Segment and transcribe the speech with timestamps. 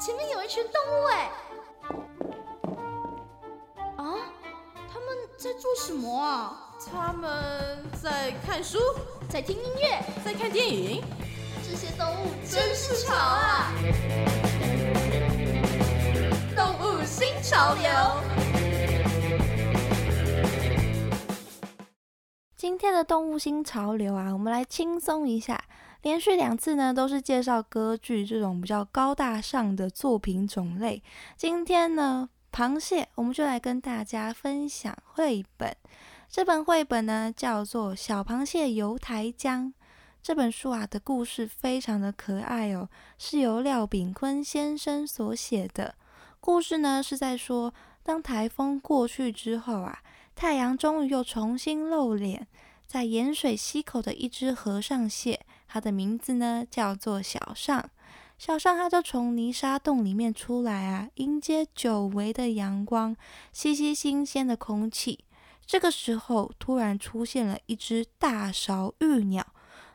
[0.00, 1.30] 前面有一群动物哎！
[3.96, 4.14] 啊，
[4.92, 6.74] 他们在做什么啊？
[6.90, 8.78] 他们在看书，
[9.30, 11.02] 在听音乐，在看电影。
[11.62, 13.72] 这些动物真是潮啊！
[16.54, 17.90] 动物新潮流。
[22.56, 25.62] 今天的动物新潮流啊，我们来轻松一下。
[26.04, 31.02] 连续两次呢，都是介绍歌剧这种比较高大上的作品种类。
[31.34, 35.74] 今天呢，螃蟹，我们就来跟大家分享绘本。
[36.28, 39.68] 这本绘本呢，叫做《小螃蟹游台江》。
[40.22, 42.86] 这本书啊的故事非常的可爱哦，
[43.16, 45.94] 是由廖炳坤先生所写的。
[46.38, 50.00] 故事呢是在说，当台风过去之后啊。
[50.34, 52.46] 太阳终于又重新露脸，
[52.86, 55.40] 在盐水溪口的一只河上蟹，
[55.74, 57.90] 它的名字呢叫做小上。
[58.38, 63.16] 小上它就从泥沙洞里面出来啊，迎接久违的阳光，
[63.52, 65.24] 吸吸新鲜的空气。
[65.66, 69.44] 这个时候，突然出现了一只大勺玉鸟，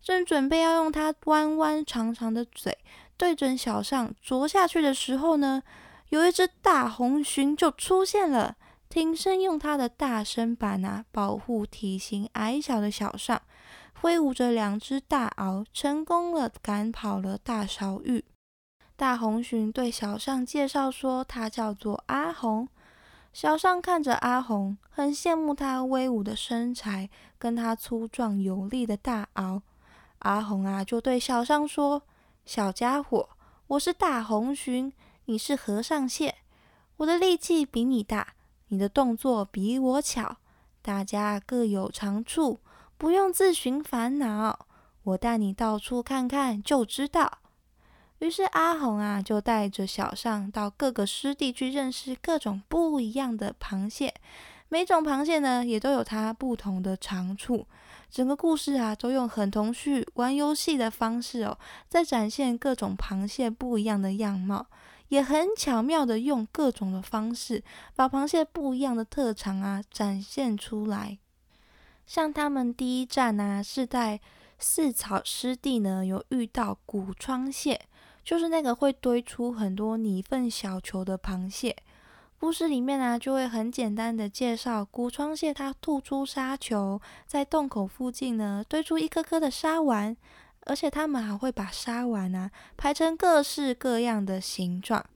[0.00, 2.78] 正准备要用它弯弯长长的嘴
[3.18, 5.62] 对准小上啄下去的时候呢，
[6.08, 8.56] 有一只大红鲟就出现了。
[8.88, 13.42] 挺身用它的大身板啊，保护体型矮小的小上，
[14.00, 18.24] 挥舞着两只大螯，成功了赶跑了大勺玉。
[18.94, 22.68] 大红鲟对小尚介绍说，他叫做阿红。
[23.32, 29.60] 小尚看着阿红，很羡慕他威武的身材，跟他粗壮有力的大螯。
[30.20, 32.02] 阿红啊，就对小尚说
[32.46, 33.28] ：“小家伙，
[33.66, 34.92] 我是大红鲟，
[35.26, 36.36] 你是和尚蟹，
[36.98, 38.34] 我的力气比你大。”
[38.68, 40.38] 你的动作比我巧，
[40.82, 42.58] 大家各有长处，
[42.98, 44.66] 不用自寻烦恼。
[45.02, 47.38] 我带你到处看看就知道。
[48.18, 54.14] 于是阿红啊，就带着小尚到各个湿地去认识各种不一样的螃蟹。
[54.68, 57.66] 每种螃蟹呢，也都有它不同的长处。
[58.10, 64.66] 整个故事啊，都用很童趣、玩游戏的方式哦，在展现各种螃蟹不一样的样貌。
[65.08, 67.62] 也很巧妙的用各种的方式，
[67.94, 71.18] 把螃蟹不一样的特长啊展现出来。
[72.06, 74.20] 像他们第一站呢，是在
[74.58, 77.80] 四草湿地呢，有遇到古窗蟹，
[78.24, 81.76] 就是那个会堆出很多泥粪小球的螃蟹。
[82.38, 90.16] 故事里面呢，就会很简单的介绍古窗蟹，它吐出沙球，在洞口附近呢，堆出一颗颗的沙丸。
[90.68, 95.06] 而且他们还会把沙丸啊排成各式各样的形状。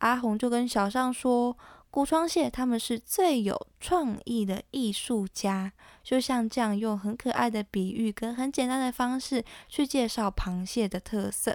[0.00, 1.56] 阿红就跟小尚说
[1.92, 5.70] ：“古窗蟹他们是最有创意的艺术家，
[6.02, 11.54] 就像这样用很可爱的比喻跟很简单的方式去介绍螃蟹的特色。”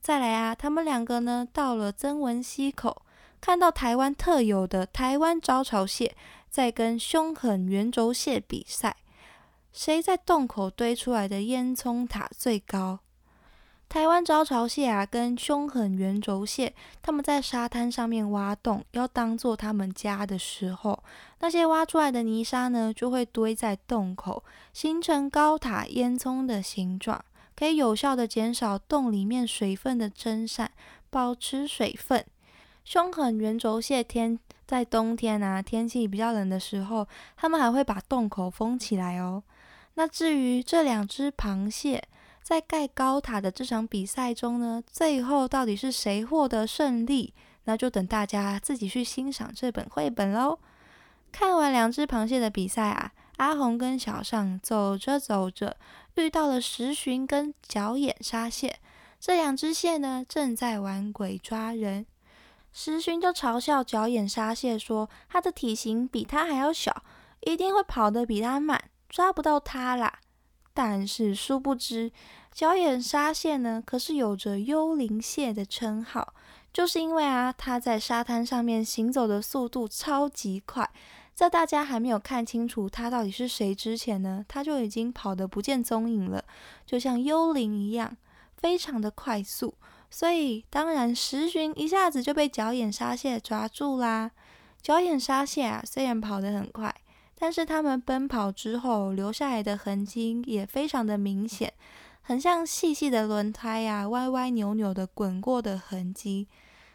[0.00, 3.02] 再来啊，他们两个呢到了曾文溪口，
[3.40, 6.14] 看到台湾特有的台湾招潮蟹
[6.48, 8.96] 在跟凶狠圆轴蟹比赛。
[9.72, 13.00] 谁在洞口堆出来的烟囱塔最高？
[13.92, 16.72] 台湾招潮蟹啊，跟凶狠圆轴蟹，
[17.02, 20.98] 他们在沙滩上面挖洞，要当做他们家的时候，
[21.40, 24.42] 那些挖出来的泥沙呢，就会堆在洞口，
[24.72, 27.22] 形成高塔烟囱的形状，
[27.54, 30.70] 可以有效的减少洞里面水分的蒸散，
[31.10, 32.24] 保持水分。
[32.86, 39.42] 凶狠圆轴蟹天在冬天啊，天气比较冷的时候，他们还会把洞口封起来哦。
[39.96, 42.02] 那至于这两只螃蟹
[42.52, 47.32] 在盖高塔的这场比赛中呢，最后到底是谁获得胜利？
[47.64, 50.58] 那就等大家自己去欣赏这本绘本喽。
[51.32, 55.78] 看完两只螃蟹的比赛啊，阿红跟小尚走着走着，
[56.16, 58.80] 遇到了石巡跟角眼沙蟹。
[59.18, 62.04] 这两只蟹呢，正在玩鬼抓人。
[62.70, 67.02] 石巡就嘲笑角眼沙蟹说：“它的体型比它还要小，
[67.40, 70.18] 一定会跑得比它慢。”抓不到它啦！
[70.74, 72.10] 但是殊不知，
[72.52, 76.34] 角眼沙蟹呢，可是有着幽灵蟹的称号，
[76.72, 80.88] 就是因为啊，它在沙滩上面行走的速度超级快，
[81.34, 86.44] 在大家还没有看清楚它到底是谁之前呢，它就已经跑得不见踪影了，
[86.84, 88.16] 就像幽灵一样，
[88.56, 89.74] 非常的快速。
[90.10, 94.30] 所以当然，石鲟一下子就被角眼沙蟹抓住啦。
[94.82, 96.94] 角眼沙蟹啊，虽然跑得很快。
[97.38, 101.72] 但是它们奔跑之后留下来的痕迹也非常的明显，
[102.22, 106.48] 很像细细的轮胎呀，歪歪扭扭的滚过的痕迹。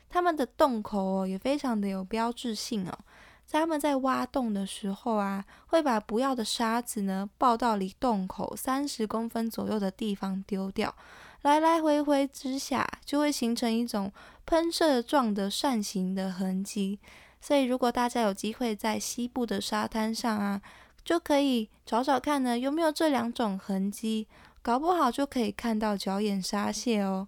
[0.09, 2.97] 它们的洞口哦也非常的有标志性哦，
[3.45, 10.95] 在它们在挖洞的时候啊，会把不要的沙子呢抱到离洞口三十公分左右的地方丢掉，
[11.41, 14.11] 来来回回之下，就会形成一种
[14.45, 16.99] 喷射状的扇形的痕迹。
[17.41, 20.61] 所以，如果大家有机会在西部的沙滩上啊，
[21.03, 24.27] 就可以找找看呢，有没有这两种痕迹，
[24.61, 27.27] 搞不好就可以看到角眼沙蟹哦。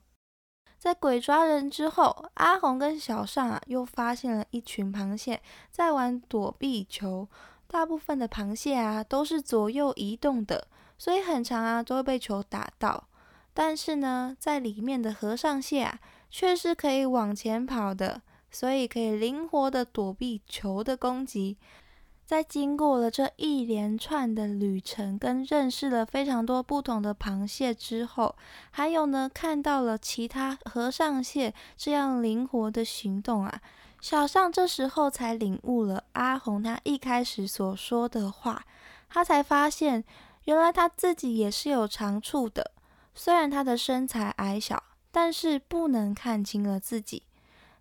[0.77, 7.27] 在鬼抓人之后，阿红跟小尚啊又发现了一群螃蟹在玩躲避球。
[7.67, 10.67] 大部分的螃蟹啊都是左右移动的，
[10.97, 13.07] 所以很长啊都会被球打到。
[13.53, 15.99] 但是呢，在里面的和尚蟹啊
[16.29, 21.57] 却是可以往前跑的，所以可以灵活的躲避球的攻击。
[22.29, 28.35] 在经过了这一连串的旅程，跟认识了非常多不同的螃蟹之后，
[28.69, 33.59] 还有呢，看到了其他和尚蟹这样灵活的行动啊，
[33.99, 38.63] 小尚这时候才领悟了阿红他一开始所说的话，
[39.09, 40.03] 他才发现
[40.43, 42.69] 原来他自己也是有长处的，
[43.15, 47.23] 虽然他的身材矮小，但是不能看清了自己。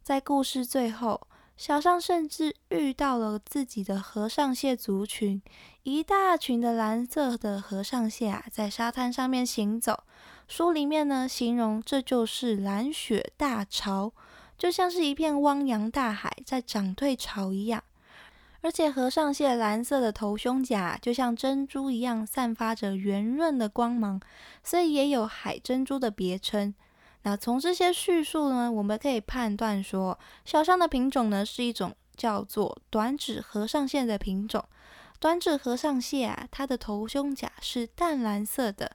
[0.03, 1.21] 在故事最后。
[1.59, 5.43] 小尚甚至遇到了自己的和尚蟹族群，
[5.83, 10.05] 一大群的蓝色的和尚蟹啊，在沙滩上面行走。
[10.47, 14.13] 书里面呢，形容这就是蓝雪大潮，
[14.57, 17.83] 就像是一片汪洋大海在涨退潮一样。
[18.61, 24.21] 而且和尚蟹蓝色的头胸甲就像珍珠一样，散发着圆润的光芒，
[24.63, 26.73] 所以也有海珍珠的别称。
[27.23, 34.65] 那从这些叙述呢，我们可以判断说，小象的品种呢是一种叫做短指和尚蟹的品种。
[35.21, 38.93] 短指和尚蟹啊，它的头胸甲是淡蓝色的，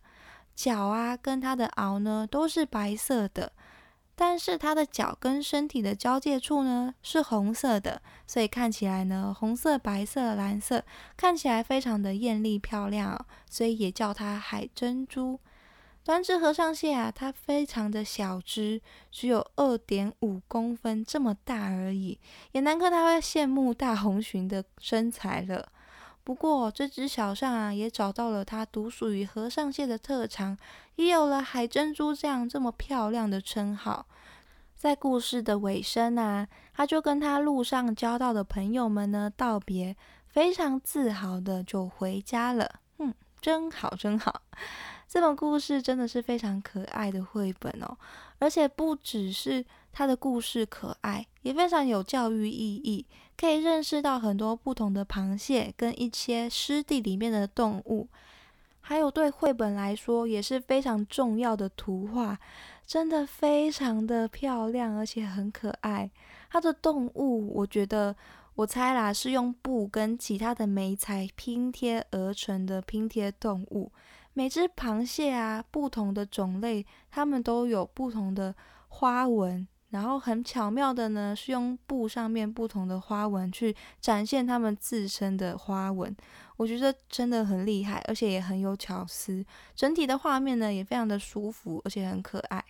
[0.56, 3.52] 脚啊跟它的螯呢都是白色的，
[4.16, 10.86] 但是它的脚跟身体的交界处呢是红色的，所以看起来呢红色、白色、蓝色，
[11.18, 15.38] 看起来非常的艳丽漂亮，所以也叫它海珍珠。
[16.04, 22.20] 短只和尚蟹啊，它非常的小只，只有二点五公分这么大而已，
[22.52, 25.70] 也难怪他会羡慕大红鲟的身材了。
[26.26, 30.58] 不过这只小象啊，也找到了它独属于和尚蟹的特长，
[30.96, 34.06] 也有了海珍珠这样这么漂亮的称号。
[34.76, 39.96] 在故事的尾声啊，他就跟他路上交到的朋友们呢道别，
[40.28, 42.80] 非常自豪的就回家了。
[43.00, 44.42] 嗯，真好，真好。
[45.08, 47.98] 这本故事真的是非常可爱的绘本哦，
[48.40, 53.06] 而且不只是它的故事可爱，也非常有教育意义，
[53.38, 58.08] 可以认识到很多不同的螃蟹跟一些湿地里面的动物，
[58.82, 62.40] 还有对绘本来说也是非常重要的图画，
[62.88, 66.10] 真的非常的漂亮，而且很可爱。
[66.50, 68.16] 它的动物，我觉得
[68.56, 73.92] 我猜啦，是用布跟其他的媒材拼贴而成的拼贴动物。
[74.34, 78.56] 每只螃蟹啊，不同的种类，它们都有不同的
[78.88, 86.16] 花纹，然后很巧妙的呢，是用布上面不同的花纹去展现它们自身的花纹。
[86.58, 89.46] 我觉得真的很厉害，而且也很有巧思。
[89.76, 92.64] 整体的画面呢，也非常的舒服，而且很可爱。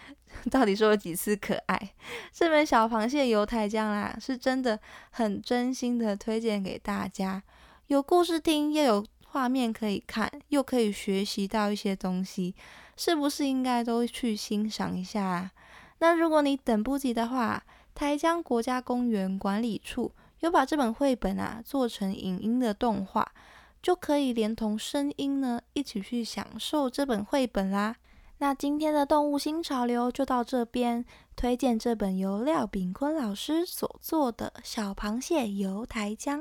[0.50, 1.92] 到底说了几次可爱？
[2.32, 4.80] 这本小螃蟹油台浆啦，是真的
[5.10, 7.42] 很真心的推荐给大家，
[7.88, 9.06] 有故事听，又有。
[9.32, 12.54] 画面可以看，又可以学习到一些东西，
[12.96, 15.50] 是不是应该都去欣赏一下？
[15.98, 17.62] 那如果你等不及的话，
[17.94, 20.10] 台江国家公园管理处
[20.40, 23.30] 有把这本绘本啊做成影音的动画，
[23.82, 27.96] 就可以连同声音呢一起去享受这本绘本啦。
[28.38, 31.04] 那今天的动物新潮流就到这边，
[31.36, 36.40] 推荐这本由廖炳坤老师所做的《小螃蟹游台江》。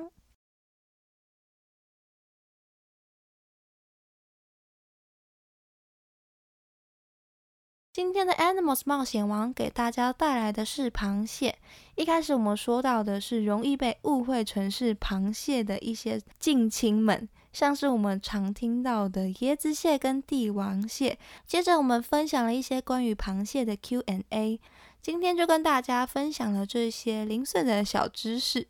[8.00, 11.58] 今天的 Animals 冒险王给大家带来的是螃蟹。
[11.96, 21.20] 一开始我们说到的是容易被误会成是螃蟹的一些近亲们，像是我们常听到的椰子蟹跟帝王蟹。
[21.46, 24.62] 接着我们分享了一些关于螃蟹的 Q&A，
[25.02, 28.66] 今天就跟大家分享了这些零碎的小知识。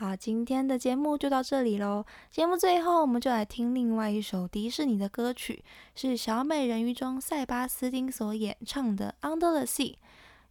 [0.00, 2.02] 好，今天的节目就到这里喽。
[2.30, 5.62] 节目最后，我们就来听另外一首迪士尼的歌曲，
[5.94, 9.92] 是小美人鱼中塞巴斯汀所演唱的《Under the Sea》。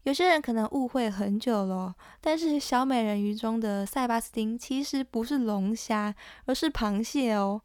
[0.04, 6.14] 有些人可能误会很久了，但是小美人鱼中的塞巴斯汀其实不是龙虾，
[6.46, 7.60] 而是螃蟹哦。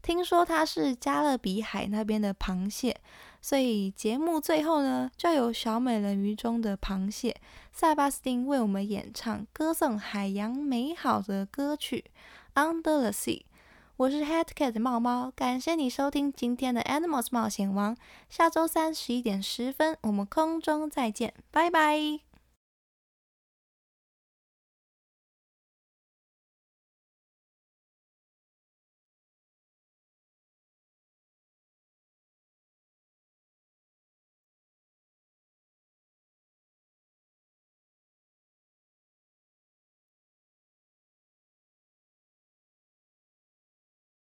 [0.00, 2.96] 听说它是加勒比海那边的螃蟹。
[3.46, 7.36] 所以节目最后呢，就由小美人鱼中的螃蟹
[7.70, 12.06] 塞巴斯汀为我们演唱歌颂海洋美好的歌曲
[12.60, 13.38] 《Under the Sea》。
[13.98, 17.96] 我是 Head Cat 猫猫，感谢你收听今天的 Animals 冒险王。
[18.28, 22.25] 下周三十一点十分，我们空中再见，拜拜。